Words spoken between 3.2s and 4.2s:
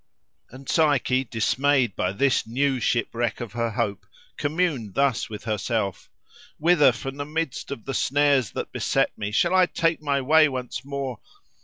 of her hope,